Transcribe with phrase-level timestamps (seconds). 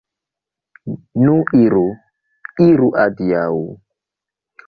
[1.25, 1.33] Nu
[1.65, 1.83] iru,
[2.69, 3.47] iru, adiaŭ!